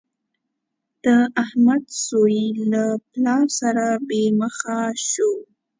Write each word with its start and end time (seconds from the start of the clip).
د 1.03 1.05
احمد 1.43 1.83
زوی 2.07 2.41
له 2.71 2.83
پلار 3.11 3.45
سره 3.59 3.85
بې 4.07 4.23
مخه 4.41 4.77
شو. 5.09 5.31